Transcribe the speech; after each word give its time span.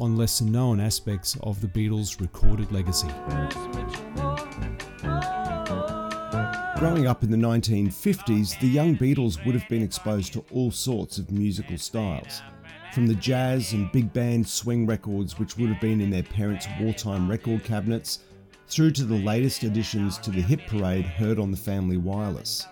on 0.00 0.16
lesser 0.16 0.44
known 0.44 0.80
aspects 0.80 1.36
of 1.42 1.60
the 1.60 1.68
Beatles' 1.68 2.20
recorded 2.20 2.72
legacy. 2.72 3.08
Growing 6.78 7.06
up 7.06 7.22
in 7.22 7.30
the 7.30 7.36
1950s, 7.36 8.58
the 8.60 8.66
young 8.66 8.96
Beatles 8.96 9.44
would 9.44 9.54
have 9.54 9.68
been 9.68 9.82
exposed 9.82 10.32
to 10.32 10.44
all 10.50 10.70
sorts 10.70 11.18
of 11.18 11.30
musical 11.30 11.76
styles. 11.76 12.40
From 12.94 13.06
the 13.06 13.14
jazz 13.14 13.74
and 13.74 13.92
big 13.92 14.10
band 14.14 14.48
swing 14.48 14.86
records, 14.86 15.38
which 15.38 15.58
would 15.58 15.68
have 15.68 15.80
been 15.80 16.00
in 16.00 16.08
their 16.08 16.22
parents' 16.22 16.66
wartime 16.80 17.30
record 17.30 17.62
cabinets, 17.62 18.20
through 18.66 18.92
to 18.92 19.04
the 19.04 19.18
latest 19.18 19.62
additions 19.64 20.16
to 20.18 20.30
the 20.30 20.40
hit 20.40 20.66
parade 20.66 21.04
heard 21.04 21.38
on 21.38 21.50
the 21.50 21.56
family 21.56 21.98
wireless. 21.98 22.66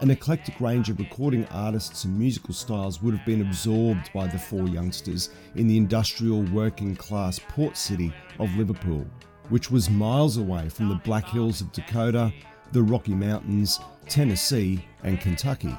An 0.00 0.10
eclectic 0.10 0.60
range 0.60 0.90
of 0.90 0.98
recording 0.98 1.46
artists 1.46 2.04
and 2.04 2.18
musical 2.18 2.52
styles 2.52 3.00
would 3.00 3.16
have 3.16 3.24
been 3.24 3.40
absorbed 3.40 4.12
by 4.12 4.26
the 4.26 4.38
four 4.38 4.68
youngsters 4.68 5.30
in 5.54 5.66
the 5.66 5.78
industrial 5.78 6.42
working 6.52 6.94
class 6.94 7.38
port 7.38 7.78
city 7.78 8.12
of 8.38 8.54
Liverpool, 8.56 9.06
which 9.48 9.70
was 9.70 9.88
miles 9.88 10.36
away 10.36 10.68
from 10.68 10.90
the 10.90 10.96
Black 10.96 11.26
Hills 11.26 11.62
of 11.62 11.72
Dakota, 11.72 12.30
the 12.72 12.82
Rocky 12.82 13.14
Mountains, 13.14 13.80
Tennessee, 14.06 14.84
and 15.02 15.18
Kentucky. 15.18 15.74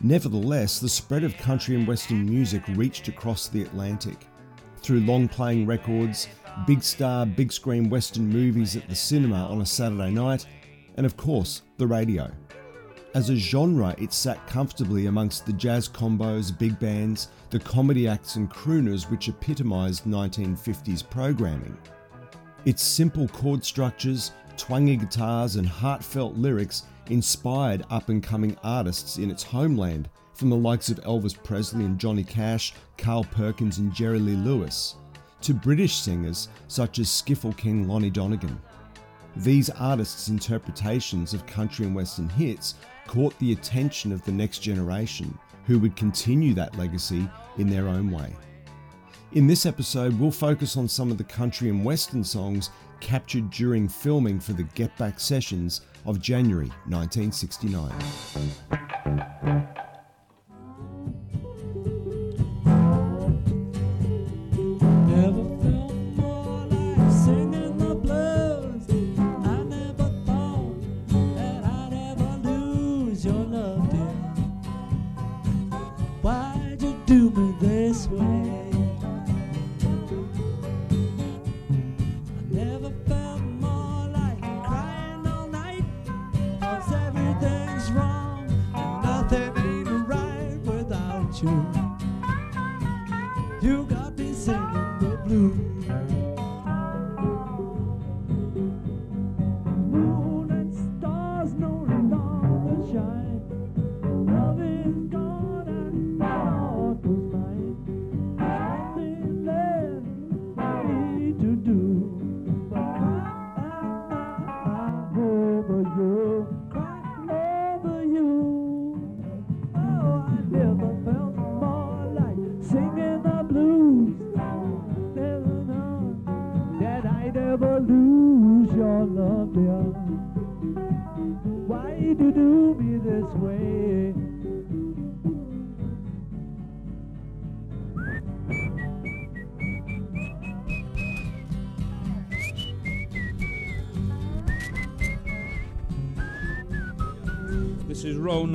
Nevertheless, 0.00 0.80
the 0.80 0.88
spread 0.88 1.22
of 1.22 1.36
country 1.36 1.74
and 1.74 1.86
western 1.86 2.24
music 2.24 2.62
reached 2.68 3.08
across 3.08 3.48
the 3.48 3.60
Atlantic. 3.60 4.26
Through 4.78 5.00
long 5.00 5.28
playing 5.28 5.66
records, 5.66 6.28
big 6.66 6.82
star, 6.82 7.26
big 7.26 7.52
screen 7.52 7.90
western 7.90 8.26
movies 8.26 8.74
at 8.74 8.88
the 8.88 8.94
cinema 8.94 9.48
on 9.50 9.60
a 9.60 9.66
Saturday 9.66 10.12
night, 10.12 10.46
and 10.96 11.04
of 11.04 11.18
course, 11.18 11.60
the 11.76 11.86
radio. 11.86 12.30
As 13.14 13.30
a 13.30 13.36
genre, 13.36 13.94
it 13.96 14.12
sat 14.12 14.46
comfortably 14.46 15.06
amongst 15.06 15.46
the 15.46 15.52
jazz 15.54 15.88
combos, 15.88 16.56
big 16.56 16.78
bands, 16.78 17.28
the 17.48 17.58
comedy 17.58 18.06
acts, 18.06 18.36
and 18.36 18.50
crooners 18.50 19.10
which 19.10 19.30
epitomised 19.30 20.04
1950s 20.04 21.08
programming. 21.08 21.76
Its 22.66 22.82
simple 22.82 23.26
chord 23.28 23.64
structures, 23.64 24.32
twangy 24.58 24.96
guitars, 24.96 25.56
and 25.56 25.66
heartfelt 25.66 26.36
lyrics 26.36 26.82
inspired 27.08 27.82
up 27.88 28.10
and 28.10 28.22
coming 28.22 28.56
artists 28.62 29.16
in 29.16 29.30
its 29.30 29.42
homeland, 29.42 30.10
from 30.34 30.50
the 30.50 30.56
likes 30.56 30.90
of 30.90 31.00
Elvis 31.00 31.42
Presley 31.42 31.86
and 31.86 31.98
Johnny 31.98 32.22
Cash, 32.22 32.74
Carl 32.98 33.24
Perkins, 33.24 33.78
and 33.78 33.92
Jerry 33.94 34.18
Lee 34.18 34.36
Lewis, 34.36 34.96
to 35.40 35.54
British 35.54 35.96
singers 35.96 36.48
such 36.68 36.98
as 36.98 37.08
Skiffle 37.08 37.56
King 37.56 37.88
Lonnie 37.88 38.10
Donegan. 38.10 38.60
These 39.36 39.70
artists' 39.70 40.28
interpretations 40.28 41.32
of 41.32 41.46
country 41.46 41.86
and 41.86 41.94
western 41.94 42.28
hits 42.28 42.74
caught 43.08 43.36
the 43.40 43.50
attention 43.50 44.12
of 44.12 44.22
the 44.24 44.30
next 44.30 44.60
generation, 44.60 45.36
who 45.66 45.80
would 45.80 45.96
continue 45.96 46.54
that 46.54 46.78
legacy 46.78 47.28
in 47.56 47.68
their 47.68 47.88
own 47.88 48.12
way. 48.12 48.32
In 49.32 49.48
this 49.48 49.66
episode, 49.66 50.18
we'll 50.18 50.30
focus 50.30 50.76
on 50.76 50.86
some 50.86 51.10
of 51.10 51.18
the 51.18 51.24
country 51.24 51.68
and 51.68 51.84
western 51.84 52.22
songs 52.22 52.70
captured 53.00 53.50
during 53.50 53.88
filming 53.88 54.38
for 54.38 54.52
the 54.52 54.62
Get 54.74 54.96
Back 54.96 55.18
sessions 55.18 55.80
of 56.06 56.20
January 56.20 56.68
1969. 56.86 57.92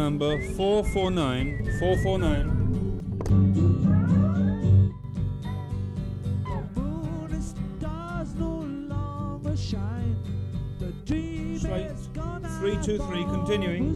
Number 0.04 0.38
449. 0.58 1.80
449. 1.80 3.00
The 6.44 6.82
moon 6.82 7.30
and 7.32 7.42
stars 7.42 8.36
no 8.36 8.66
longer 8.94 9.56
shine. 9.56 10.18
The 10.80 10.92
dream 11.06 11.58
Straight. 11.58 11.86
is 11.86 12.08
gone. 12.08 12.44
Three, 12.60 12.78
two, 12.84 12.98
three, 13.08 13.24
continuing. 13.24 13.96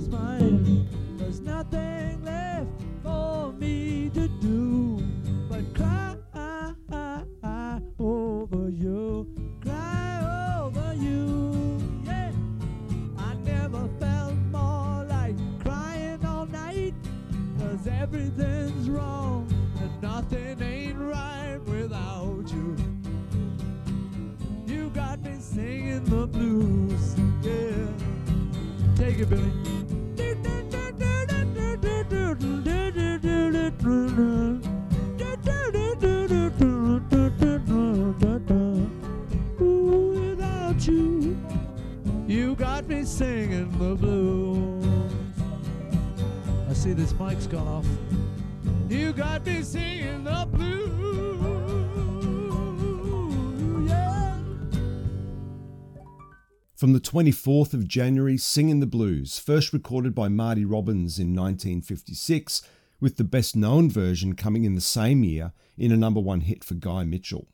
From 56.77 56.93
the 56.93 56.99
24th 56.99 57.73
of 57.73 57.87
January, 57.87 58.37
Singing 58.37 58.81
the 58.81 58.85
Blues, 58.85 59.39
first 59.39 59.73
recorded 59.73 60.13
by 60.13 60.27
Marty 60.27 60.63
Robbins 60.63 61.17
in 61.17 61.29
1956, 61.29 62.61
with 62.99 63.17
the 63.17 63.23
best 63.23 63.55
known 63.55 63.89
version 63.89 64.35
coming 64.35 64.63
in 64.63 64.75
the 64.75 64.79
same 64.79 65.23
year 65.23 65.53
in 65.75 65.91
a 65.91 65.97
number 65.97 66.19
one 66.19 66.41
hit 66.41 66.63
for 66.63 66.75
Guy 66.75 67.03
Mitchell. 67.03 67.47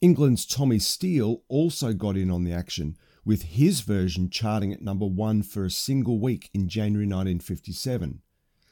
England's 0.00 0.46
Tommy 0.46 0.78
Steele 0.78 1.42
also 1.48 1.92
got 1.92 2.16
in 2.16 2.30
on 2.30 2.44
the 2.44 2.52
action, 2.52 2.96
with 3.24 3.42
his 3.42 3.80
version 3.80 4.30
charting 4.30 4.72
at 4.72 4.82
number 4.82 5.06
one 5.06 5.42
for 5.42 5.64
a 5.64 5.70
single 5.70 6.20
week 6.20 6.48
in 6.54 6.68
January 6.68 7.06
1957. 7.06 8.22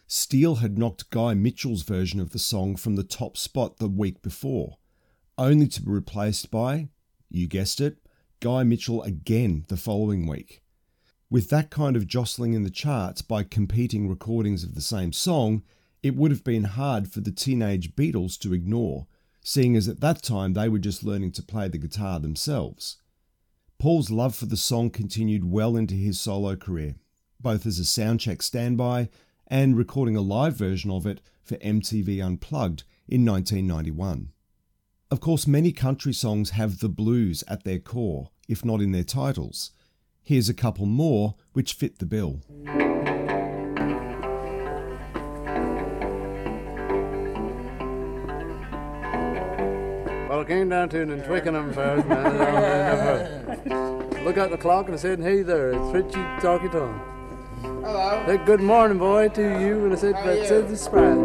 Steele 0.07 0.55
had 0.57 0.79
knocked 0.79 1.11
Guy 1.11 1.35
Mitchell's 1.35 1.83
version 1.83 2.21
of 2.21 2.31
the 2.31 2.39
song 2.39 2.77
from 2.77 2.95
the 2.95 3.03
top 3.03 3.37
spot 3.37 3.79
the 3.79 3.89
week 3.89 4.23
before, 4.23 4.77
only 5.37 5.67
to 5.67 5.83
be 5.83 5.91
replaced 5.91 6.53
by, 6.53 6.87
you 7.29 7.49
guessed 7.49 7.81
it, 7.81 7.97
Guy 8.43 8.65
Mitchell 8.65 9.05
again 9.05 9.67
the 9.69 9.77
following 9.77 10.27
week. 10.27 10.65
With 11.31 11.49
that 11.51 11.71
kind 11.71 11.95
of 11.95 12.09
jostling 12.09 12.55
in 12.55 12.65
the 12.65 12.71
charts 12.71 13.23
by 13.23 13.45
competing 13.45 14.09
recordings 14.09 14.65
of 14.65 14.75
the 14.75 14.81
same 14.81 15.13
song, 15.13 15.63
it 16.03 16.17
would 16.17 16.33
have 16.33 16.43
been 16.43 16.65
hard 16.65 17.07
for 17.07 17.21
the 17.21 17.31
teenage 17.31 17.95
Beatles 17.95 18.37
to 18.41 18.53
ignore, 18.53 19.07
seeing 19.45 19.77
as 19.77 19.87
at 19.87 20.01
that 20.01 20.25
time 20.25 20.55
they 20.55 20.69
were 20.69 20.81
just 20.81 21.05
learning 21.05 21.31
to 21.33 21.43
play 21.45 21.69
the 21.69 21.79
guitar 21.79 22.19
themselves. 22.19 22.97
Paul's 23.79 24.11
love 24.11 24.35
for 24.35 24.47
the 24.47 24.57
song 24.57 24.91
continued 24.91 25.45
well 25.45 25.77
into 25.77 25.95
his 25.95 26.19
solo 26.19 26.57
career, 26.57 26.97
both 27.39 27.65
as 27.65 27.79
a 27.79 27.83
soundcheck 27.83 28.43
standby 28.43 29.09
and 29.47 29.77
recording 29.77 30.17
a 30.17 30.21
live 30.21 30.57
version 30.57 30.91
of 30.91 31.07
it 31.07 31.21
for 31.45 31.59
MTV 31.59 32.21
Unplugged 32.21 32.83
in 33.07 33.25
1991. 33.25 34.33
Of 35.13 35.21
course, 35.21 35.47
many 35.47 35.71
country 35.71 36.15
songs 36.15 36.51
have 36.51 36.79
the 36.81 36.89
blues 36.89 37.45
at 37.47 37.65
their 37.65 37.79
core, 37.79 38.31
if 38.49 38.65
not 38.65 38.81
in 38.81 38.93
their 38.93 39.05
titles. 39.05 39.71
Here's 40.23 40.49
a 40.49 40.55
couple 40.55 40.87
more 40.87 41.35
which 41.53 41.73
fit 41.75 41.99
the 41.99 42.07
bill. 42.07 42.41
Well, 50.29 50.41
I 50.41 50.45
came 50.45 50.69
down 50.71 50.89
to 50.91 51.01
in 51.01 51.23
Twickenham 51.23 51.73
first. 51.75 52.07
Look 54.25 54.39
at 54.39 54.51
the 54.51 54.57
clock 54.59 54.87
and 54.87 54.95
I 54.95 54.99
said, 54.99 55.19
hey 55.21 55.43
there, 55.43 55.71
it's 55.73 55.93
Richie 55.95 56.25
Talkie 56.41 56.69
Tom. 56.69 57.01
Hello. 57.61 58.23
Said, 58.27 58.47
good 58.47 58.61
morning, 58.61 58.99
boy, 58.99 59.29
to 59.31 59.43
you. 59.43 59.85
And 59.85 59.93
I 59.93 59.97
said, 59.97 60.15
How 60.15 60.23
are 60.23 60.27
that 60.29 60.39
you? 60.43 60.47
says 60.47 60.71
the 60.71 60.77
spread. 60.77 61.19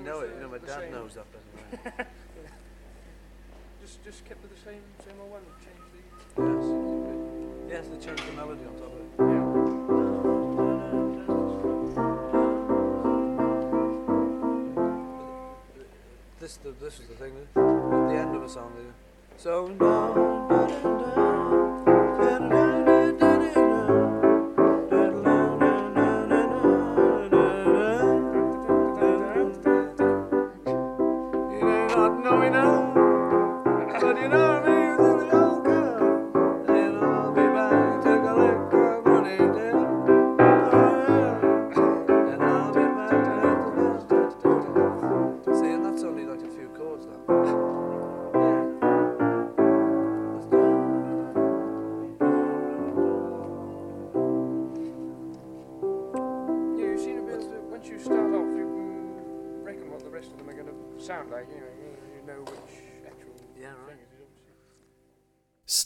I 0.00 0.02
don't 0.02 0.14
know 0.14 0.20
it. 0.20 0.30
You 0.34 0.40
know, 0.42 0.48
my 0.48 0.58
dad 0.58 0.90
knows 0.90 1.14
that 1.14 1.26
better. 1.30 1.44
than 1.70 1.92
I 1.98 2.02
do. 2.02 2.08
Just, 3.82 4.04
just 4.04 4.24
kept 4.26 4.42
with 4.42 4.54
the 4.54 4.60
same, 4.60 4.82
same 5.04 5.14
old 5.22 5.30
one. 5.30 5.40
Change 5.64 5.78
the. 5.90 6.00
Yes, 7.66 7.86
yes, 7.88 7.88
they 7.88 7.96
changed 8.06 8.26
the 8.28 8.32
melody 8.32 8.60
on 8.66 8.74
top 8.74 8.92
of 8.92 9.00
it. 9.00 9.06
Yeah. 9.18 9.44
This, 16.38 16.56
the, 16.58 16.70
this 16.72 17.00
is 17.00 17.06
the 17.08 17.14
thing. 17.14 17.32
At 17.56 18.08
the 18.10 18.16
end 18.16 18.36
of 18.36 18.42
a 18.42 18.48
song, 18.48 18.72
they, 18.76 18.84
so. 19.38 21.36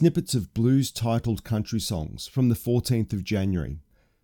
Snippets 0.04 0.34
of 0.34 0.52
blues 0.52 0.90
titled 0.90 1.44
country 1.44 1.80
songs 1.80 2.26
from 2.26 2.50
the 2.50 2.54
14th 2.54 3.14
of 3.14 3.24
January. 3.24 3.80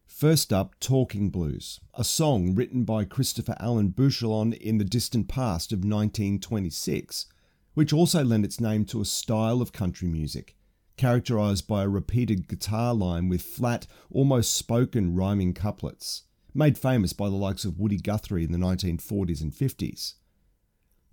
First 0.07 0.53
up, 0.53 0.79
Talking 0.79 1.31
Blues, 1.31 1.81
a 1.95 2.05
song 2.05 2.55
written 2.55 2.85
by 2.85 3.07
Christopher 3.07 3.57
Allen 3.59 3.89
Bouchillon 3.89 4.53
in 4.53 4.77
the 4.77 4.85
distant 4.85 5.27
past 5.27 5.73
of 5.73 5.79
1926, 5.79 7.25
which 7.73 7.95
also 7.95 8.23
lent 8.23 8.45
its 8.45 8.61
name 8.61 8.85
to 8.85 9.01
a 9.01 9.07
style 9.07 9.63
of 9.63 9.73
country 9.73 10.07
music, 10.07 10.55
characterised 10.99 11.67
by 11.67 11.85
a 11.85 11.89
repeated 11.89 12.47
guitar 12.47 12.93
line 12.93 13.31
with 13.31 13.41
flat, 13.41 13.87
almost 14.11 14.55
spoken 14.55 15.15
rhyming 15.15 15.55
couplets, 15.55 16.25
made 16.53 16.77
famous 16.77 17.15
by 17.15 17.31
the 17.31 17.37
likes 17.37 17.65
of 17.65 17.79
Woody 17.81 17.97
Guthrie 17.97 18.45
in 18.45 18.53
the 18.53 18.59
1940s 18.59 19.41
and 19.41 19.51
50s. 19.51 20.17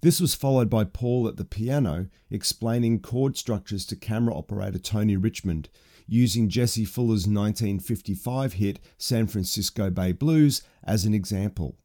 This 0.02 0.22
was 0.22 0.36
followed 0.36 0.70
by 0.70 0.84
Paul 0.84 1.28
at 1.28 1.38
the 1.38 1.46
piano 1.46 2.08
explaining 2.30 3.00
chord 3.00 3.36
structures 3.36 3.84
to 3.88 3.96
camera 3.96 4.36
operator 4.36 4.78
Tony 4.78 5.18
Richmond, 5.18 5.70
using 6.06 6.50
Jesse 6.50 6.86
Fuller's 6.86 7.26
1955 7.26 8.54
hit 8.54 8.80
San 9.00 9.26
Francisco 9.26 9.90
Bay 9.90 10.12
Blues 10.12 10.62
as 10.84 11.06
an 11.06 11.16
example. 11.16 11.78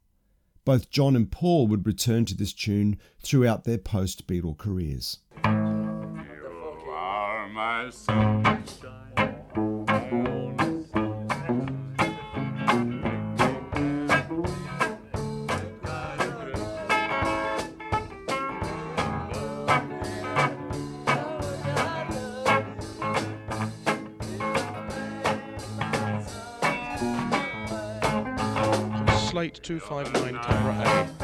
Both 0.63 0.91
John 0.91 1.15
and 1.15 1.29
Paul 1.29 1.67
would 1.67 1.87
return 1.87 2.25
to 2.25 2.37
this 2.37 2.53
tune 2.53 2.99
throughout 3.19 3.63
their 3.63 3.79
post 3.79 4.27
Beatle 4.27 4.57
careers. 4.57 5.17
are 5.43 7.49
my 7.49 7.89
sunshine, 7.89 9.43
259 29.63 30.41
camera 30.41 30.73
A. 31.19 31.22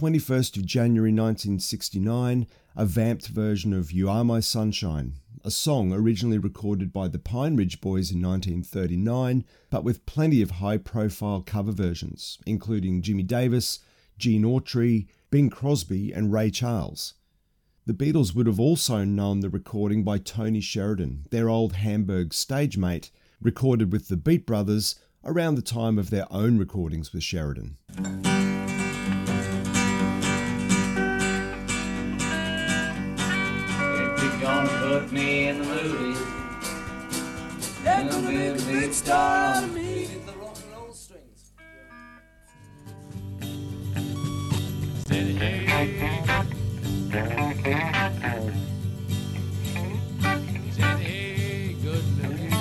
21st 0.00 0.56
of 0.56 0.64
January 0.64 1.10
1969, 1.10 2.46
a 2.74 2.86
vamped 2.86 3.26
version 3.26 3.74
of 3.74 3.92
You 3.92 4.08
Are 4.08 4.24
My 4.24 4.40
Sunshine, 4.40 5.16
a 5.44 5.50
song 5.50 5.92
originally 5.92 6.38
recorded 6.38 6.90
by 6.90 7.06
the 7.06 7.18
Pine 7.18 7.54
Ridge 7.54 7.82
Boys 7.82 8.10
in 8.10 8.22
1939, 8.22 9.44
but 9.68 9.84
with 9.84 10.06
plenty 10.06 10.40
of 10.40 10.52
high 10.52 10.78
profile 10.78 11.42
cover 11.42 11.72
versions, 11.72 12.38
including 12.46 13.02
Jimmy 13.02 13.22
Davis, 13.22 13.80
Gene 14.16 14.44
Autry, 14.44 15.06
Bing 15.30 15.50
Crosby, 15.50 16.12
and 16.12 16.32
Ray 16.32 16.50
Charles. 16.50 17.12
The 17.84 17.92
Beatles 17.92 18.34
would 18.34 18.46
have 18.46 18.58
also 18.58 19.04
known 19.04 19.40
the 19.40 19.50
recording 19.50 20.02
by 20.02 20.16
Tony 20.16 20.62
Sheridan, 20.62 21.26
their 21.30 21.50
old 21.50 21.74
Hamburg 21.74 22.32
stage 22.32 22.78
mate, 22.78 23.10
recorded 23.38 23.92
with 23.92 24.08
the 24.08 24.16
Beat 24.16 24.46
Brothers 24.46 24.98
around 25.26 25.56
the 25.56 25.62
time 25.62 25.98
of 25.98 26.08
their 26.08 26.26
own 26.32 26.56
recordings 26.56 27.12
with 27.12 27.22
Sheridan. 27.22 27.76
Gonna 34.40 34.68
put 35.00 35.12
me 35.12 35.48
in 35.48 35.58
the 35.58 35.64
movie, 35.64 36.20
They're 37.84 38.08
gonna 38.08 38.28
be 38.28 38.34
make 38.36 38.56
the 38.56 38.62
a 38.62 38.66
big 38.66 38.80
big 38.80 38.92
star 38.92 39.54
star 39.54 39.56
on 39.56 39.64
of 39.64 39.74
me. 39.74 39.82
me. 39.82 40.06
The 40.26 40.32
rock 40.32 40.56
and 40.64 40.72
roll 40.72 40.92
strings. 40.92 41.52
Said, 45.06 45.26
hey. 45.26 45.66
He 50.62 50.70
said, 50.72 50.98
hey, 50.98 51.76
good 51.82 52.04
looking. 52.22 52.52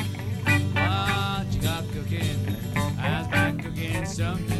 What 0.73 1.53
you 1.53 1.61
got 1.61 1.83
cooking? 1.91 2.57
I 2.99 3.19
was 3.19 3.27
back 3.29 3.63
cooking 3.63 4.05
something 4.05 4.58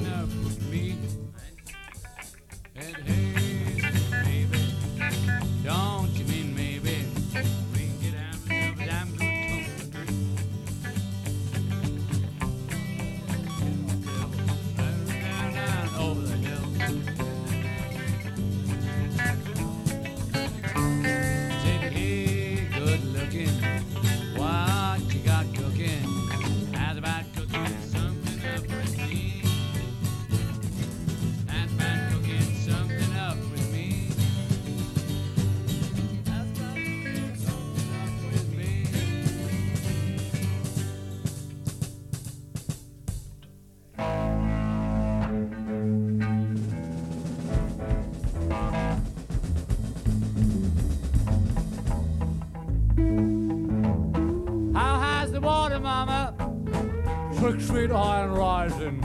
Six 57.39 57.72
feet 57.72 57.89
high 57.89 58.24
and 58.24 58.38
rising. 58.38 59.03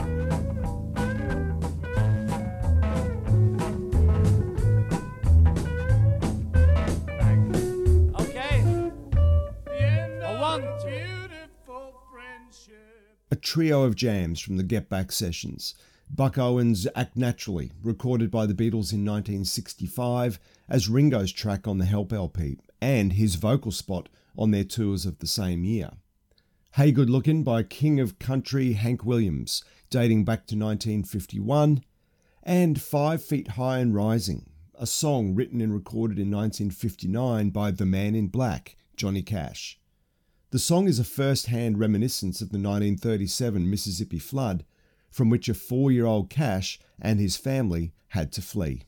Okay. 8.19 8.91
I 10.21 10.41
want 10.41 10.65
beautiful 10.85 11.95
friendship. 12.11 13.17
A 13.31 13.35
trio 13.37 13.83
of 13.83 13.95
jams 13.95 14.41
from 14.41 14.57
the 14.57 14.63
Get 14.63 14.89
Back 14.89 15.13
sessions. 15.13 15.73
Buck 16.09 16.37
Owens' 16.37 16.87
Act 16.93 17.15
Naturally, 17.15 17.71
recorded 17.81 18.29
by 18.29 18.45
the 18.45 18.53
Beatles 18.53 18.91
in 18.91 19.05
1965 19.05 20.39
as 20.67 20.89
Ringo's 20.89 21.31
track 21.31 21.69
on 21.69 21.77
the 21.77 21.85
Help 21.85 22.11
LP, 22.11 22.59
and 22.81 23.13
his 23.13 23.35
vocal 23.35 23.71
spot 23.71 24.09
on 24.37 24.51
their 24.51 24.65
tours 24.65 25.05
of 25.05 25.19
the 25.19 25.27
same 25.27 25.63
year. 25.63 25.91
Hey 26.75 26.91
Good 26.91 27.09
Lookin' 27.09 27.41
by 27.41 27.63
King 27.63 28.01
of 28.01 28.19
Country 28.19 28.73
Hank 28.73 29.05
Williams, 29.05 29.63
dating 29.89 30.25
back 30.25 30.39
to 30.47 30.57
1951, 30.57 31.81
and 32.43 32.81
Five 32.81 33.23
Feet 33.23 33.51
High 33.51 33.79
and 33.79 33.95
Rising, 33.95 34.49
a 34.77 34.85
song 34.85 35.35
written 35.35 35.61
and 35.61 35.73
recorded 35.73 36.19
in 36.19 36.29
1959 36.29 37.51
by 37.51 37.71
the 37.71 37.85
man 37.85 38.13
in 38.13 38.27
black, 38.27 38.75
Johnny 38.97 39.21
Cash. 39.21 39.79
The 40.51 40.59
song 40.59 40.89
is 40.89 40.99
a 40.99 41.05
first 41.05 41.45
hand 41.45 41.79
reminiscence 41.79 42.41
of 42.41 42.49
the 42.49 42.57
1937 42.57 43.69
Mississippi 43.69 44.19
flood, 44.19 44.65
from 45.09 45.29
which 45.29 45.47
a 45.47 45.53
four 45.53 45.93
year 45.93 46.05
old 46.05 46.29
Cash 46.29 46.77
and 46.99 47.21
his 47.21 47.37
family 47.37 47.93
had 48.09 48.33
to 48.33 48.41
flee. 48.41 48.83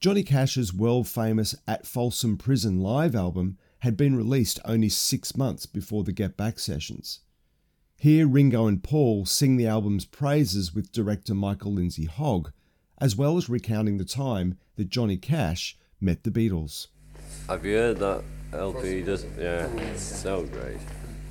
Johnny 0.00 0.22
Cash's 0.22 0.74
world 0.74 1.08
famous 1.08 1.54
At 1.66 1.86
Folsom 1.86 2.36
Prison 2.36 2.80
live 2.80 3.14
album 3.14 3.56
had 3.80 3.96
been 3.96 4.16
released 4.16 4.58
only 4.64 4.88
six 4.88 5.36
months 5.36 5.66
before 5.66 6.04
the 6.04 6.12
Get 6.12 6.36
Back 6.36 6.58
sessions. 6.58 7.20
Here, 7.98 8.26
Ringo 8.26 8.66
and 8.66 8.82
Paul 8.82 9.24
sing 9.26 9.56
the 9.56 9.66
album's 9.66 10.04
praises 10.04 10.74
with 10.74 10.92
director 10.92 11.34
Michael 11.34 11.72
Lindsay 11.72 12.04
Hogg, 12.04 12.52
as 12.98 13.16
well 13.16 13.36
as 13.36 13.48
recounting 13.48 13.98
the 13.98 14.04
time 14.04 14.58
that 14.76 14.88
Johnny 14.90 15.16
Cash 15.16 15.78
met 16.00 16.22
the 16.24 16.30
Beatles. 16.30 16.88
Have 17.48 17.64
you 17.64 17.74
heard 17.76 17.98
that 17.98 18.22
LP? 18.52 19.02
Just 19.02 19.26
yeah, 19.38 19.66
it's 19.76 20.02
so 20.02 20.44
great. 20.44 20.78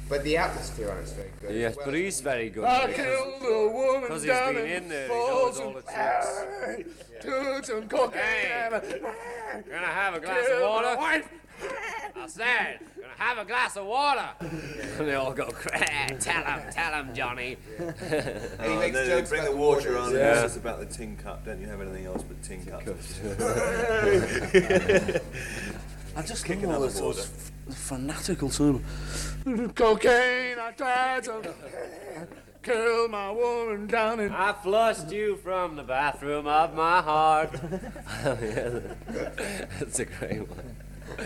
But 0.08 0.24
the 0.24 0.38
atmosphere 0.38 0.92
on 0.92 0.98
it's 1.00 1.14
very 1.14 1.32
good. 1.42 1.56
Yes, 1.56 1.76
Well, 1.76 1.86
but 1.88 1.96
he's 1.96 2.22
very 2.22 2.50
good. 2.52 2.64
I 2.64 2.88
because- 2.88 3.06
killed 3.06 3.42
a 3.44 3.74
woman 3.74 4.02
Because 4.04 4.22
he's 4.22 4.32
down 4.32 4.54
been 4.54 4.66
in 4.68 4.84
in 4.84 4.90
there, 4.90 5.08
he 5.08 5.14
knows 5.14 5.60
all 5.60 5.74
the 5.74 5.82
tricks. 5.82 5.96
Folsom. 5.96 6.94
Took 7.22 7.66
some 7.66 7.88
cocaine. 7.90 8.70
Gonna 8.72 9.88
have 9.88 10.14
a 10.16 10.20
glass 10.20 10.46
Killed 10.48 10.62
of 10.62 10.84
my 10.84 10.96
water? 10.96 11.24
Wife. 11.62 12.12
I 12.18 12.28
said, 12.28 12.80
gonna 12.96 13.08
have 13.18 13.38
a 13.38 13.46
glass 13.46 13.76
of 13.78 13.86
water. 13.86 14.28
and 14.40 15.08
they 15.08 15.14
all 15.16 15.34
go, 15.34 15.50
tell 15.50 16.44
him, 16.44 16.62
tell 16.72 16.94
him, 16.94 17.14
Johnny. 17.14 17.58
And 17.80 17.92
he 18.02 18.68
Oh, 18.68 18.80
makes 18.80 18.96
then 18.96 19.08
jokes 19.08 19.30
bring 19.30 19.44
the 19.44 19.56
water 19.56 19.92
the 19.94 20.00
on, 20.00 20.04
waters. 20.06 20.20
and 20.20 20.30
it's 20.30 20.42
just 20.42 20.58
about 20.58 20.80
the 20.80 20.86
tin 20.88 21.18
cup. 21.18 21.46
Don't 21.46 21.60
you 21.62 21.68
have 21.68 21.82
anything 21.82 22.06
else 22.06 22.24
but 22.24 22.42
tin 22.42 22.66
cups? 22.66 23.20
I 26.18 26.22
just 26.22 26.46
Kicking 26.46 26.70
love 26.70 26.78
all 26.82 26.82
this 26.88 26.98
the 26.98 27.04
water. 27.04 27.18
those 27.18 27.52
f- 27.70 27.76
fanatical 27.76 28.50
sort 28.50 28.78
of 28.78 29.76
Cocaine, 29.76 30.58
I 30.58 30.72
tried 30.72 31.24
to 31.26 31.54
kill 32.64 33.08
my 33.10 33.30
woman 33.32 33.86
down 33.88 34.20
in. 34.22 34.32
I 34.32 34.54
flushed 34.54 35.12
you 35.12 35.36
from 35.38 35.76
the 35.76 35.84
bathroom 35.84 36.48
of 36.48 36.74
my 36.74 37.02
heart. 37.02 37.52
Oh, 38.26 38.38
yeah, 38.42 38.80
that's 39.80 40.00
a 40.00 40.06
great 40.06 40.48
one. 40.50 40.76
what 41.16 41.20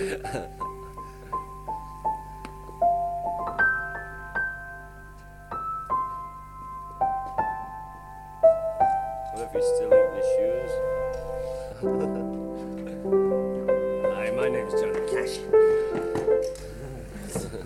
if 9.44 9.52
he's 9.54 9.66
still 9.76 9.94
eating 9.94 10.16
his 10.16 10.26
shoes? 10.36 10.72
Hi, 14.16 14.28
my 14.36 14.48
name 14.50 14.68
is 14.68 14.74
Johnny 14.82 15.00
Cash. 15.10 15.36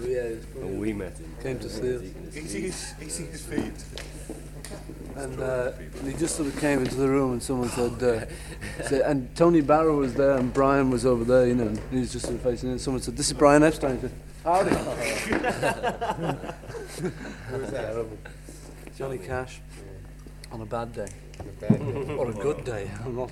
yeah, 0.08 0.28
And 0.62 0.80
we 0.80 0.94
met 0.94 1.18
him. 1.18 1.36
came 1.42 1.58
to 1.60 1.70
see 1.70 1.96
us. 1.96 2.02
His, 2.34 2.56
eating 3.02 3.28
his 3.32 3.42
feet. 3.42 3.84
And, 5.16 5.40
uh, 5.40 5.72
he 6.04 6.14
just 6.14 6.36
sort 6.36 6.48
of 6.48 6.60
came 6.60 6.80
into 6.80 6.96
the 6.96 7.08
room 7.08 7.34
and 7.34 7.44
someone 7.44 7.70
said, 7.70 8.04
uh, 8.04 8.26
said, 8.84 9.02
and 9.02 9.34
Tony 9.36 9.62
Barrow 9.62 9.98
was 9.98 10.16
there 10.16 10.38
and 10.38 10.54
Brian 10.54 10.90
was 10.90 11.06
over 11.06 11.24
there, 11.24 11.48
you 11.48 11.56
know, 11.56 11.68
and 11.68 11.80
he 11.92 12.00
was 12.00 12.12
just 12.12 12.26
sort 12.26 12.36
of 12.36 12.42
facing 12.42 12.72
in. 12.72 12.80
Someone 12.80 13.02
said, 13.02 13.16
this 13.16 13.28
is 13.28 13.34
Brian 13.34 13.64
Epstein. 13.64 13.96
He 13.96 14.02
said, 14.02 14.12
Howdy. 14.44 14.72
Terrible. 17.72 18.18
Johnny 18.98 19.18
Cash 19.18 19.62
on 20.52 20.62
a 20.62 20.66
bad 20.66 20.94
day. 20.94 21.08
or 22.18 22.30
a 22.30 22.34
good 22.34 22.66
day. 22.66 22.92
I'm 23.06 23.16
not. 23.16 23.32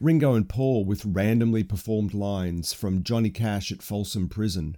Ringo 0.00 0.34
and 0.34 0.48
Paul 0.48 0.84
with 0.84 1.04
randomly 1.04 1.64
performed 1.64 2.14
lines 2.14 2.72
from 2.72 3.02
Johnny 3.02 3.30
Cash 3.30 3.72
at 3.72 3.82
Folsom 3.82 4.28
Prison, 4.28 4.76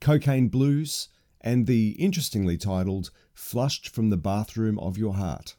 Cocaine 0.00 0.48
Blues, 0.48 1.08
and 1.40 1.66
the 1.66 1.90
interestingly 1.92 2.56
titled 2.56 3.10
Flushed 3.32 3.88
from 3.88 4.10
the 4.10 4.16
Bathroom 4.16 4.78
of 4.78 4.98
Your 4.98 5.14
Heart. 5.14 5.56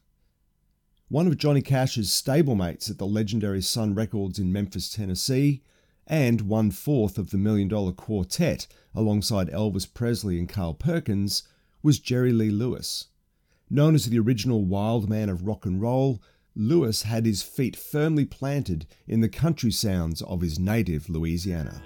One 1.09 1.27
of 1.27 1.37
Johnny 1.37 1.61
Cash's 1.61 2.09
stablemates 2.09 2.89
at 2.89 2.97
the 2.97 3.07
legendary 3.07 3.61
Sun 3.61 3.95
Records 3.95 4.39
in 4.39 4.53
Memphis, 4.53 4.89
Tennessee, 4.89 5.61
and 6.07 6.41
one 6.41 6.71
fourth 6.71 7.17
of 7.17 7.31
the 7.31 7.37
Million 7.37 7.67
Dollar 7.67 7.91
Quartet 7.91 8.67
alongside 8.93 9.49
Elvis 9.49 9.91
Presley 9.91 10.39
and 10.39 10.47
Carl 10.47 10.73
Perkins 10.73 11.43
was 11.83 11.99
Jerry 11.99 12.31
Lee 12.31 12.49
Lewis. 12.49 13.07
Known 13.69 13.95
as 13.95 14.05
the 14.05 14.19
original 14.19 14.65
wild 14.65 15.09
man 15.09 15.29
of 15.29 15.47
rock 15.47 15.65
and 15.65 15.81
roll, 15.81 16.21
Lewis 16.55 17.03
had 17.03 17.25
his 17.25 17.41
feet 17.41 17.75
firmly 17.75 18.25
planted 18.25 18.85
in 19.07 19.21
the 19.21 19.29
country 19.29 19.71
sounds 19.71 20.21
of 20.21 20.41
his 20.41 20.59
native 20.59 21.09
Louisiana. 21.09 21.81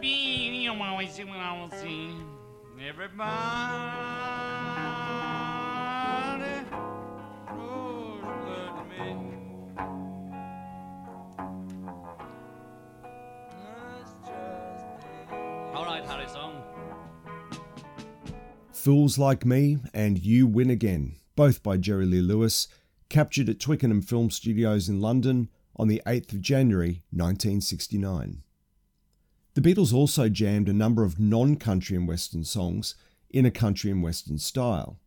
Never 0.00 0.14
been, 0.14 0.54
you 0.54 0.72
always 0.72 1.12
see 1.12 1.24
when 1.24 1.34
I 1.34 1.60
will 1.60 1.70
see. 1.72 2.10
Everybody 2.82 3.30
knows 7.52 8.00
but 8.46 8.88
me. 8.88 9.16
All 15.74 15.84
right, 15.84 16.02
Harry 16.06 16.28
song. 16.28 16.62
Fools 18.72 19.18
Like 19.18 19.44
Me 19.44 19.76
and 19.92 20.18
You 20.18 20.46
Win 20.46 20.70
Again, 20.70 21.16
both 21.36 21.62
by 21.62 21.76
Jerry 21.76 22.06
Lee 22.06 22.22
Lewis, 22.22 22.68
captured 23.10 23.50
at 23.50 23.60
Twickenham 23.60 24.00
Film 24.00 24.30
Studios 24.30 24.88
in 24.88 25.02
London 25.02 25.50
on 25.76 25.88
the 25.88 26.00
8th 26.06 26.32
of 26.32 26.40
January 26.40 27.02
1969. 27.10 28.44
The 29.54 29.60
Beatles 29.60 29.92
also 29.92 30.28
jammed 30.28 30.68
a 30.68 30.72
number 30.72 31.02
of 31.02 31.18
non 31.18 31.56
country 31.56 31.96
and 31.96 32.06
western 32.06 32.44
songs 32.44 32.94
in 33.30 33.44
a 33.44 33.50
country 33.50 33.90
and 33.90 34.00
western 34.00 34.38
style. 34.38 35.00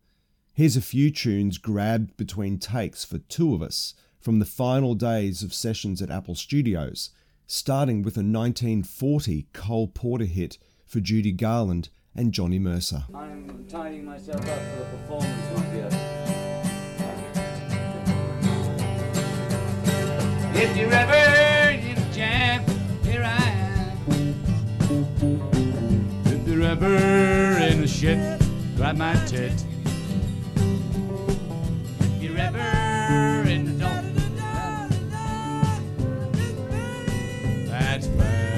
Here's 0.52 0.76
a 0.76 0.82
few 0.82 1.10
tunes 1.10 1.56
grabbed 1.56 2.16
between 2.18 2.58
takes 2.58 3.04
for 3.04 3.18
two 3.18 3.54
of 3.54 3.62
us 3.62 3.94
from 4.20 4.38
the 4.38 4.44
final 4.44 4.94
days 4.94 5.42
of 5.42 5.54
sessions 5.54 6.02
at 6.02 6.10
Apple 6.10 6.34
Studios, 6.34 7.10
starting 7.46 8.02
with 8.02 8.16
a 8.16 8.20
1940 8.20 9.46
Cole 9.54 9.88
Porter 9.88 10.26
hit 10.26 10.58
for 10.84 11.00
Judy 11.00 11.32
Garland 11.32 11.88
and 12.14 12.32
Johnny 12.32 12.58
Mercer. 12.58 13.04
I'm 13.14 13.66
tidying 13.68 14.04
myself 14.04 14.40
up 14.40 14.58
for 14.58 14.78
the 14.78 14.84
performance, 14.84 15.56
my 15.56 15.64
dear. 15.72 15.88
If 20.54 20.76
you're 20.76 20.92
ever 20.92 21.53
Ever 26.74 26.96
in 26.96 27.84
a 27.84 27.86
shit, 27.86 28.18
grab 28.74 28.96
my 28.96 29.14
tit. 29.26 29.52
If 32.00 32.20
you're 32.20 32.36
ever 32.36 33.48
in 33.48 33.64
the 33.66 33.72
dump, 33.78 34.16
that's 37.68 38.08
friendship, 38.08 38.53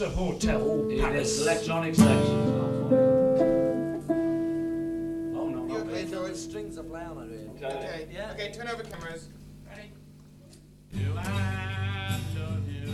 Rochester 0.00 0.16
Hotel, 0.16 0.90
It 0.90 1.00
Paris. 1.00 1.28
is 1.32 1.42
electronic 1.42 1.94
section. 1.96 2.54
Oh, 5.34 5.48
no, 5.48 5.66
You 5.66 5.66
no. 5.66 5.76
okay, 5.90 6.04
George? 6.04 6.36
Strings 6.36 6.78
are 6.78 6.84
playing 6.84 7.08
on 7.08 7.30
it. 7.32 7.50
Okay, 7.64 8.06
okay, 8.32 8.52
turn 8.52 8.68
over 8.68 8.84
cameras. 8.84 9.28
Oh, 9.66 9.74
do 10.96 11.14
I 11.16 12.20
love 12.36 12.68
you? 12.68 12.92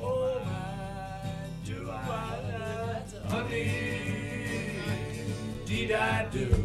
Oh, 0.00 0.40
my, 0.44 1.32
do 1.64 1.90
I 1.90 1.92
love 2.48 3.32
honey? 3.32 3.70
Did 5.66 5.92
I 5.92 6.26
do? 6.30 6.57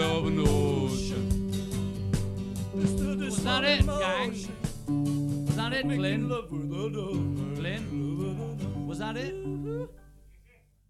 Middle 0.00 0.18
of 0.18 0.26
an 0.26 0.40
ocean. 0.40 1.26
Was 2.74 3.44
that 3.44 3.64
it, 3.64 3.86
gang? 3.86 4.30
Was 5.46 5.56
that 5.56 5.72
it, 5.74 5.82
Flynn? 5.82 6.28
Flynn? 7.56 8.86
Was 8.86 8.98
that 8.98 9.16
it? 9.16 9.34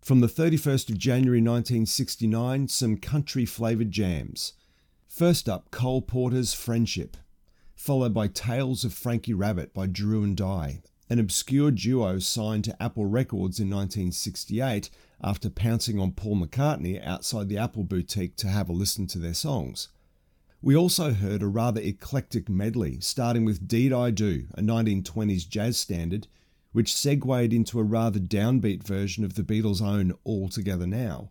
From 0.01 0.21
the 0.21 0.29
31st 0.29 0.91
of 0.91 0.99
January 0.99 1.41
1969, 1.41 2.69
some 2.69 2.97
country 2.97 3.45
flavoured 3.45 3.91
jams. 3.91 4.53
First 5.09 5.49
up, 5.49 5.71
Cole 5.71 6.03
Porter's 6.03 6.55
Friendship, 6.55 7.17
followed 7.75 8.15
by 8.15 8.29
Tales 8.29 8.85
of 8.85 8.95
Frankie 8.95 9.35
Rabbit 9.35 9.75
by 9.75 9.87
Drew 9.87 10.23
and 10.23 10.37
Dye, 10.37 10.83
an 11.09 11.19
obscure 11.19 11.73
duo 11.73 12.21
signed 12.21 12.65
to 12.65 12.81
Apple 12.81 13.07
Records 13.07 13.59
in 13.59 13.69
1968 13.69 14.89
after 15.23 15.51
pouncing 15.51 15.99
on 15.99 16.13
Paul 16.13 16.37
McCartney 16.37 17.05
outside 17.05 17.49
the 17.49 17.59
Apple 17.59 17.85
boutique 17.85 18.37
to 18.37 18.49
have 18.49 18.69
a 18.69 18.73
listen 18.73 19.07
to 19.09 19.19
their 19.19 19.35
songs. 19.35 19.89
We 20.63 20.77
also 20.77 21.13
heard 21.13 21.43
a 21.43 21.47
rather 21.47 21.81
eclectic 21.81 22.49
medley, 22.49 23.01
starting 23.01 23.45
with 23.45 23.67
Deed 23.67 23.93
I 23.93 24.11
Do, 24.11 24.47
a 24.55 24.61
1920s 24.61 25.49
jazz 25.49 25.79
standard, 25.79 26.27
which 26.73 26.95
segued 26.95 27.53
into 27.53 27.81
a 27.81 27.85
rather 27.85 28.21
downbeat 28.21 28.83
version 28.83 29.25
of 29.25 29.35
the 29.35 29.43
Beatles' 29.43 29.83
own 29.83 30.13
All 30.23 30.49
Together 30.49 30.87
Now, 30.87 31.31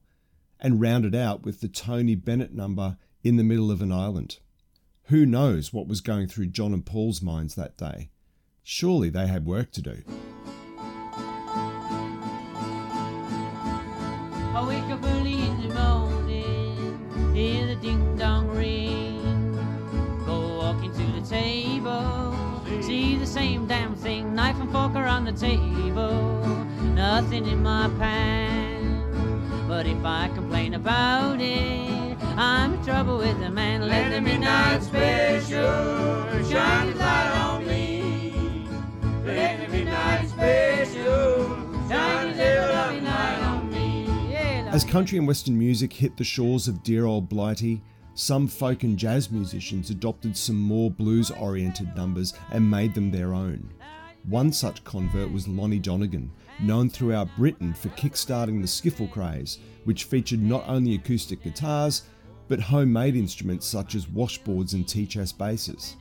and 0.59 0.81
rounded 0.81 1.15
out 1.15 1.43
with 1.43 1.61
the 1.61 1.67
Tony 1.67 2.15
Bennett 2.15 2.53
number 2.53 2.97
In 3.23 3.37
the 3.37 3.43
Middle 3.43 3.71
of 3.71 3.81
an 3.81 3.91
Island. 3.91 4.39
Who 5.03 5.25
knows 5.25 5.71
what 5.71 5.87
was 5.87 6.01
going 6.01 6.27
through 6.27 6.47
John 6.47 6.73
and 6.73 6.85
Paul's 6.85 7.21
minds 7.21 7.55
that 7.55 7.77
day? 7.77 8.09
Surely 8.63 9.09
they 9.09 9.27
had 9.27 9.45
work 9.45 9.71
to 9.71 9.81
do. 9.81 10.03
I 14.59 14.67
wake 14.67 14.91
up 14.91 15.01
early 15.05 15.45
in 15.47 15.69
the 15.69 15.73
morning, 15.73 17.33
hear 17.33 17.65
the 17.65 17.75
ding 17.75 18.17
dong 18.17 18.49
ring. 18.49 19.55
Go 20.25 20.57
walking 20.57 20.91
to 20.91 21.05
the 21.17 21.25
table, 21.25 22.35
see 22.81 23.15
the 23.15 23.25
same 23.25 23.67
damn 23.67 23.95
thing, 23.95 24.35
knife 24.35 24.59
and 24.59 24.69
fork 24.69 24.95
are 24.95 25.05
on 25.05 25.23
the 25.23 25.31
table, 25.31 26.45
nothing 26.93 27.47
in 27.47 27.63
my 27.63 27.89
pan. 27.99 29.65
But 29.65 29.87
if 29.87 30.03
I 30.03 30.27
complain 30.35 30.73
about 30.73 31.39
it, 31.39 32.17
I'm 32.35 32.73
in 32.73 32.83
trouble 32.83 33.19
with 33.19 33.39
the 33.39 33.49
man. 33.49 33.87
Let 33.87 34.11
the 34.11 34.19
midnight 34.19 34.83
special 34.83 36.43
shine 36.51 36.89
its 36.89 36.99
light 36.99 37.31
on 37.45 37.65
me. 37.65 38.67
Let 39.23 39.61
the 39.61 39.67
midnight 39.69 40.27
special 40.27 41.38
As 44.79 44.85
country 44.85 45.17
and 45.17 45.27
western 45.27 45.59
music 45.59 45.91
hit 45.91 46.15
the 46.15 46.23
shores 46.23 46.69
of 46.69 46.83
dear 46.83 47.03
old 47.03 47.27
Blighty, 47.27 47.81
some 48.13 48.47
folk 48.47 48.83
and 48.83 48.97
jazz 48.97 49.29
musicians 49.29 49.89
adopted 49.89 50.37
some 50.37 50.55
more 50.55 50.89
blues 50.89 51.31
oriented 51.31 51.93
numbers 51.97 52.33
and 52.51 52.71
made 52.71 52.93
them 52.93 53.11
their 53.11 53.33
own. 53.33 53.69
One 54.29 54.53
such 54.53 54.85
convert 54.85 55.33
was 55.33 55.49
Lonnie 55.49 55.79
Donegan, 55.79 56.31
known 56.61 56.89
throughout 56.89 57.35
Britain 57.35 57.73
for 57.73 57.89
kickstarting 57.89 58.61
the 58.61 58.67
skiffle 58.67 59.11
craze, 59.11 59.59
which 59.83 60.05
featured 60.05 60.41
not 60.41 60.63
only 60.65 60.95
acoustic 60.95 61.43
guitars, 61.43 62.03
but 62.47 62.61
homemade 62.61 63.17
instruments 63.17 63.65
such 63.65 63.95
as 63.95 64.05
washboards 64.05 64.75
and 64.75 64.87
tea-chest 64.87 65.37
basses. 65.37 65.97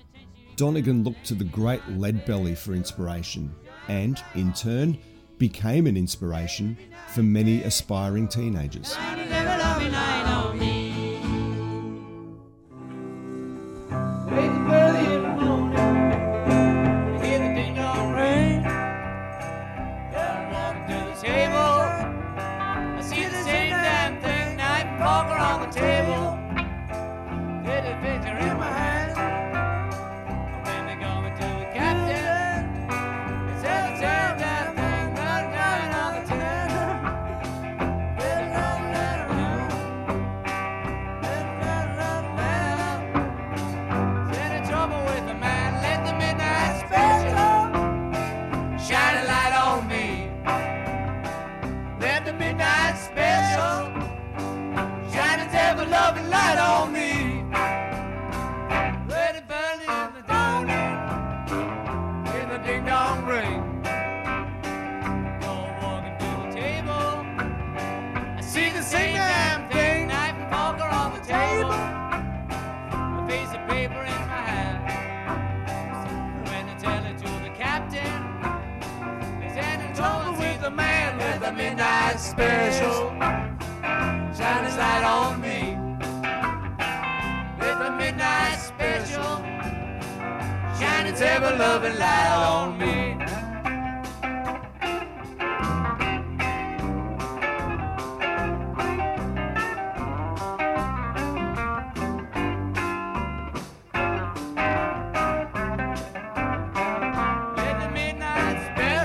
Donegan 0.55 1.03
looked 1.03 1.25
to 1.25 1.35
the 1.35 1.43
great 1.43 1.83
Leadbelly 1.89 2.57
for 2.57 2.75
inspiration, 2.75 3.53
and, 3.89 4.23
in 4.37 4.53
turn, 4.53 4.97
became 5.39 5.87
an 5.87 5.97
inspiration 5.97 6.77
for 7.09 7.23
many 7.23 7.63
aspiring 7.63 8.29
teenagers. 8.29 8.97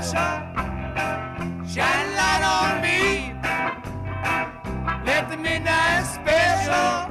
Shining 0.04 0.52
light 2.14 2.44
on 2.44 2.82
me. 2.82 3.32
Let 5.06 5.30
the 5.30 5.36
midnight 5.38 6.04
special 6.04 7.08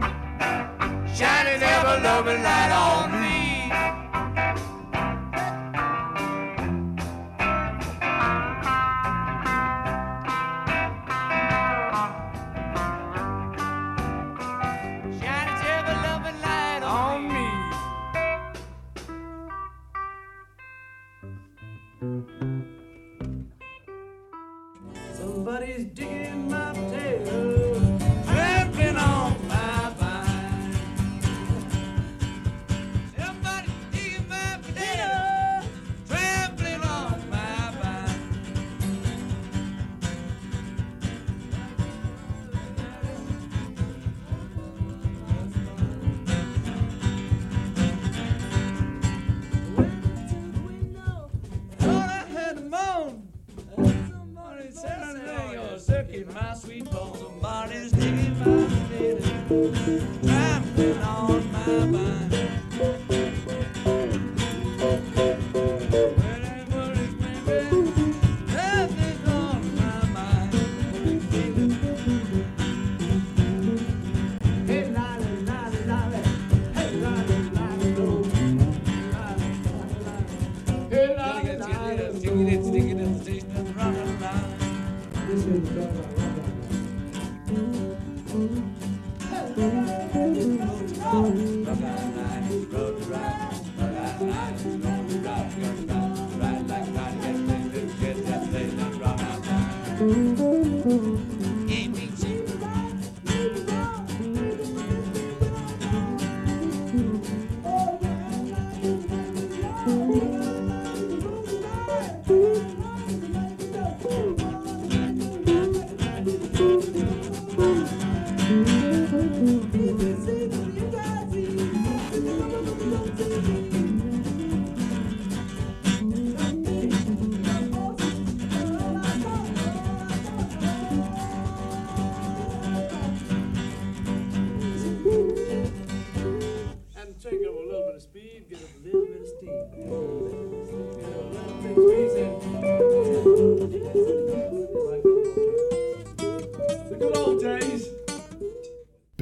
shine 1.11 1.47
its 1.47 1.63
ever 1.63 1.99
loving 2.03 2.43
light 2.43 2.71
on 2.71 3.11
me. 3.11 3.12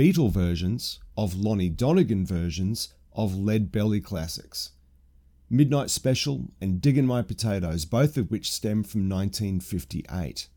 Beatle 0.02 0.32
versions 0.32 1.00
of 1.16 1.36
Lonnie 1.36 1.70
Donegan 1.70 2.26
versions 2.26 2.94
of 3.14 3.36
Lead 3.36 3.72
Belly 3.72 4.02
classics. 4.02 4.72
Midnight 5.50 5.90
Special 5.90 6.50
and 6.60 6.82
Diggin' 6.82 7.06
My 7.06 7.22
Potatoes, 7.22 7.86
both 7.86 8.18
of 8.18 8.32
which 8.32 8.52
stem 8.52 8.84
from 8.84 9.08
1958. 9.08 10.48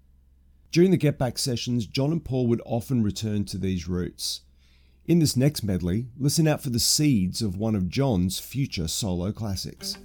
During 0.72 0.92
the 0.92 0.96
Get 0.96 1.18
Back 1.18 1.36
sessions, 1.36 1.86
John 1.86 2.10
and 2.10 2.24
Paul 2.24 2.46
would 2.46 2.62
often 2.64 3.02
return 3.02 3.44
to 3.44 3.58
these 3.58 3.86
roots. 3.86 4.40
In 5.06 5.18
this 5.18 5.36
next 5.36 5.62
medley, 5.62 6.06
listen 6.18 6.48
out 6.48 6.62
for 6.62 6.70
the 6.70 6.80
seeds 6.80 7.42
of 7.42 7.58
one 7.58 7.74
of 7.74 7.90
John's 7.90 8.38
future 8.38 8.88
solo 8.88 9.32
classics. 9.32 9.98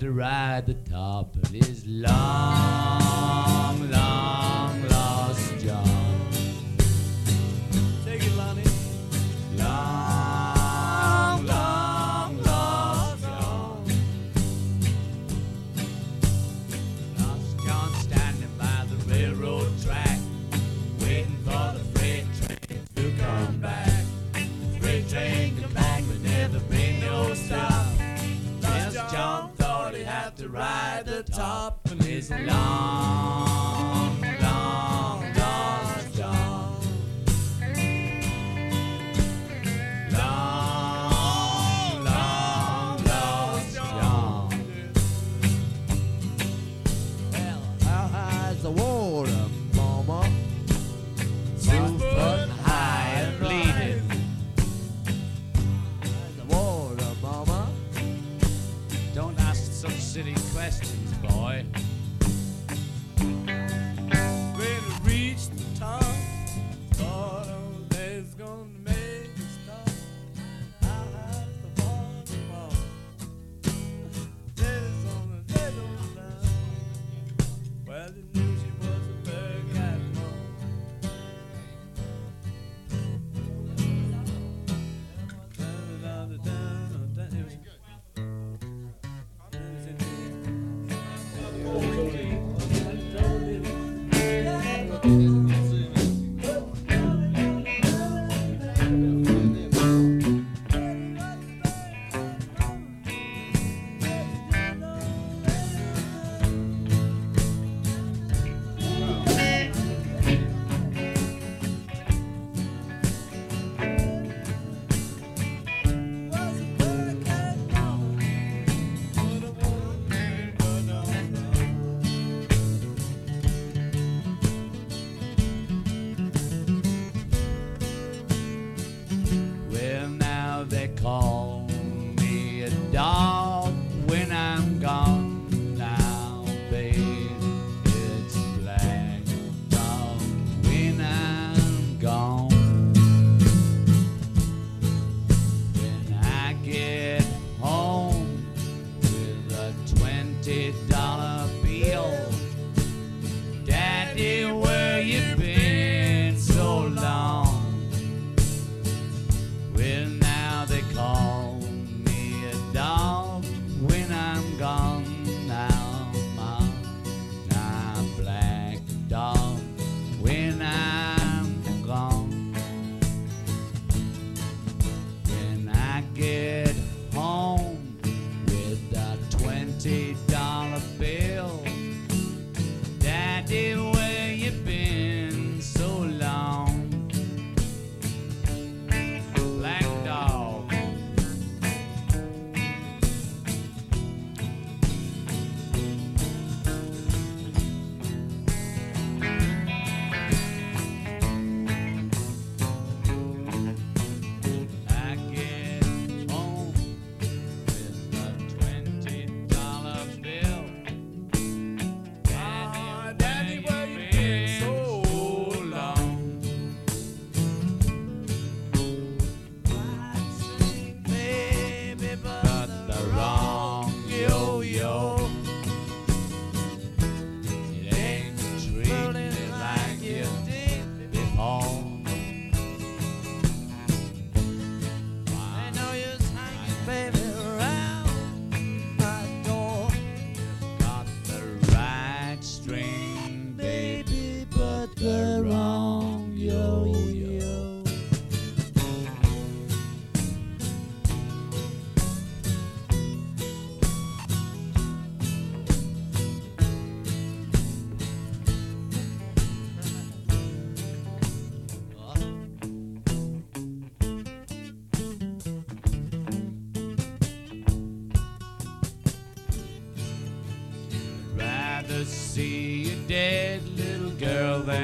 To 0.00 0.12
ride 0.12 0.64
the 0.64 0.74
top 0.90 1.36
of 1.36 1.50
his 1.50 1.79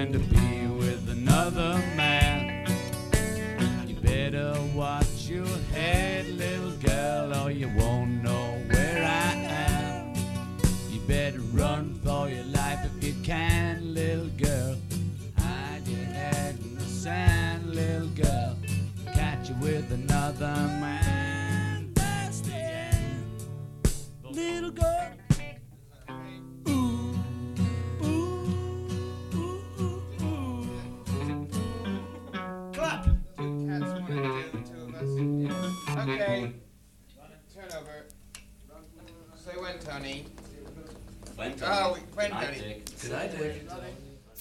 to 0.05 0.19
be 0.19 0.76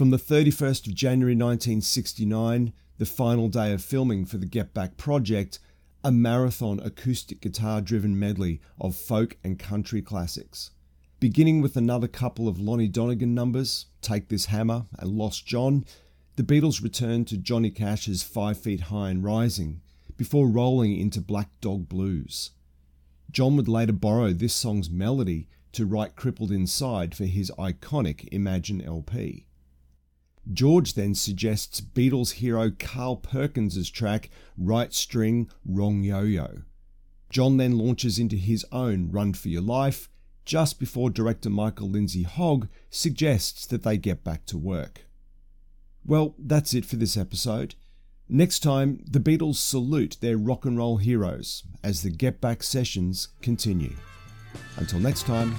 From 0.05 0.11
the 0.11 0.17
31st 0.17 0.85
of 0.85 0.93
January 0.93 1.33
1969, 1.33 2.73
the 2.99 3.05
final 3.07 3.49
day 3.49 3.73
of 3.73 3.83
filming 3.83 4.23
for 4.23 4.37
the 4.37 4.45
Get 4.45 4.71
Back 4.71 4.97
project, 4.97 5.57
a 6.03 6.11
marathon 6.11 6.79
acoustic 6.79 7.41
guitar 7.41 7.81
driven 7.81 8.19
medley 8.19 8.61
of 8.79 8.95
folk 8.95 9.35
and 9.43 9.57
country 9.57 10.03
classics. 10.03 10.69
Beginning 11.19 11.59
with 11.59 11.75
another 11.75 12.07
couple 12.07 12.47
of 12.47 12.59
Lonnie 12.59 12.87
Donegan 12.87 13.33
numbers, 13.33 13.87
Take 14.01 14.29
This 14.29 14.45
Hammer 14.45 14.85
and 14.99 15.09
Lost 15.09 15.47
John, 15.47 15.85
the 16.35 16.43
Beatles 16.43 16.83
returned 16.83 17.27
to 17.29 17.37
Johnny 17.37 17.71
Cash's 17.71 18.21
Five 18.21 18.59
Feet 18.59 18.81
High 18.81 19.09
and 19.09 19.23
Rising 19.23 19.81
before 20.17 20.47
rolling 20.47 20.95
into 20.95 21.19
Black 21.19 21.49
Dog 21.61 21.89
Blues. 21.89 22.51
John 23.31 23.55
would 23.55 23.67
later 23.67 23.91
borrow 23.91 24.33
this 24.33 24.53
song's 24.53 24.87
melody 24.87 25.47
to 25.71 25.87
write 25.87 26.15
Crippled 26.15 26.51
Inside 26.51 27.15
for 27.15 27.25
his 27.25 27.51
iconic 27.57 28.29
Imagine 28.31 28.83
LP. 28.83 29.47
George 30.51 30.93
then 30.93 31.15
suggests 31.15 31.81
Beatles 31.81 32.33
hero 32.33 32.71
Carl 32.77 33.15
Perkins' 33.15 33.89
track 33.89 34.29
Right 34.57 34.93
String, 34.93 35.49
Wrong 35.65 36.03
Yo 36.03 36.21
Yo. 36.21 36.61
John 37.29 37.57
then 37.57 37.77
launches 37.77 38.19
into 38.19 38.35
his 38.35 38.65
own 38.71 39.11
Run 39.11 39.33
for 39.33 39.49
Your 39.49 39.61
Life 39.61 40.09
just 40.45 40.79
before 40.79 41.09
director 41.09 41.49
Michael 41.49 41.89
Lindsay 41.89 42.23
Hogg 42.23 42.67
suggests 42.89 43.65
that 43.65 43.83
they 43.83 43.97
get 43.97 44.23
back 44.23 44.45
to 44.45 44.57
work. 44.57 45.05
Well, 46.05 46.35
that's 46.37 46.73
it 46.75 46.85
for 46.85 46.97
this 46.97 47.17
episode. 47.17 47.73
Next 48.29 48.59
time, 48.59 49.03
the 49.09 49.19
Beatles 49.19 49.55
salute 49.55 50.17
their 50.21 50.37
rock 50.37 50.65
and 50.65 50.77
roll 50.77 50.97
heroes 50.97 51.63
as 51.83 52.03
the 52.03 52.11
Get 52.11 52.41
Back 52.41 52.63
sessions 52.63 53.29
continue. 53.41 53.95
Until 54.77 54.99
next 54.99 55.23
time, 55.25 55.55